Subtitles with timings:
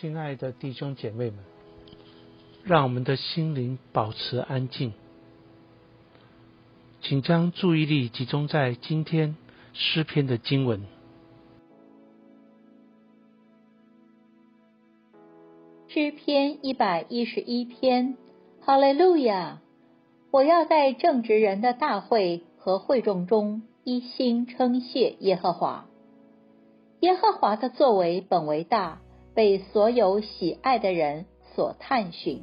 [0.00, 1.38] 亲爱的弟兄姐妹们，
[2.64, 4.92] 让我们的心灵保持安静，
[7.00, 9.36] 请将注意力集中在今天
[9.72, 10.82] 诗篇的经文。
[15.86, 18.16] 诗篇一百一十一篇，
[18.62, 19.60] 哈利路亚！
[20.32, 25.86] 我要在正直人的大会和会众中一心称谢耶和华。
[26.98, 29.00] 耶和华的作为本为大。
[29.34, 32.42] 被所有喜爱的人所探寻，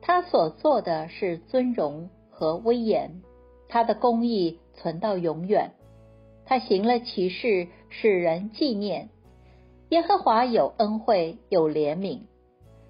[0.00, 3.22] 他所做的是尊荣和威严，
[3.68, 5.70] 他的公义存到永远。
[6.44, 9.10] 他行了奇事，使人纪念。
[9.90, 12.22] 耶和华有恩惠，有怜悯。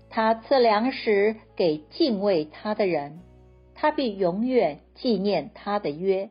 [0.09, 3.21] 他赐粮食给敬畏他的人，
[3.75, 6.31] 他必永远纪念他的约。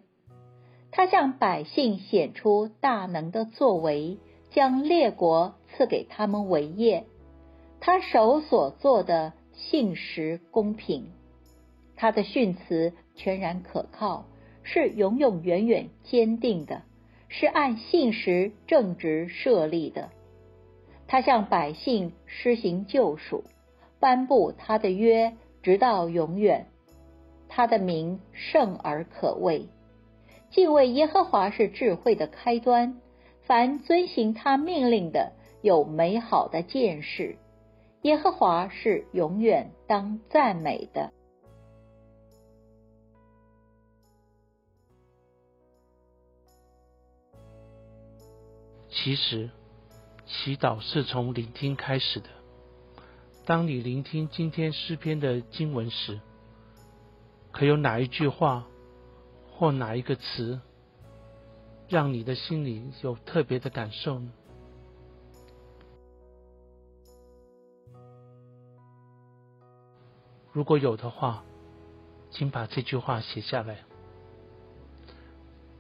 [0.91, 4.18] 他向百姓显出大能的作为。
[4.54, 7.05] 将列国赐给他们为业，
[7.79, 11.12] 他手所做的信实公平，
[11.95, 14.26] 他的训词全然可靠，
[14.63, 16.84] 是永永远远坚定的，
[17.29, 20.10] 是按信实正直设立的。
[21.07, 23.43] 他向百姓施行救赎，
[23.99, 26.67] 颁布他的约，直到永远。
[27.49, 29.65] 他的名圣而可畏，
[30.51, 33.01] 敬畏耶和华是智慧的开端。
[33.43, 37.37] 凡遵行他命令的，有美好的见识。
[38.04, 41.13] 耶和华是永远当赞美的。
[48.89, 49.49] 其实，
[50.26, 52.27] 祈祷是从聆听开始的。
[53.45, 56.20] 当你聆听今天诗篇的经文时，
[57.51, 58.67] 可有哪一句话
[59.51, 60.59] 或哪一个词？
[61.87, 64.31] 让你的心里有特别的感受呢？
[70.52, 71.44] 如果有的话，
[72.29, 73.79] 请把这句话写下来，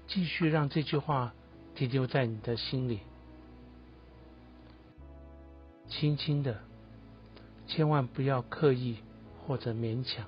[0.07, 1.33] 继续让这句话
[1.75, 3.01] 停留在你的心里，
[5.87, 6.59] 轻轻的，
[7.67, 8.97] 千万不要刻意
[9.45, 10.25] 或者勉强，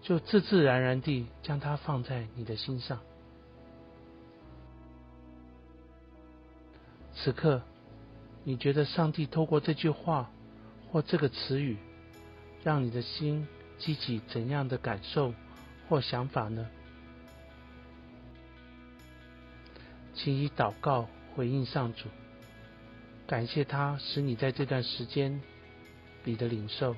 [0.00, 3.00] 就自自然然地将它放在你的心上。
[7.14, 7.62] 此刻，
[8.44, 10.30] 你觉得上帝透过这句话
[10.90, 11.78] 或这个词语，
[12.64, 13.46] 让你的心
[13.78, 15.34] 激起怎样的感受
[15.88, 16.68] 或想法呢？
[20.14, 22.08] 请以祷告回应上主，
[23.26, 25.40] 感谢他使你在这段时间
[26.24, 26.94] 里的领受。